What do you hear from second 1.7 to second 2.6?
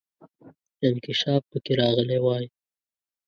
راغلی وای.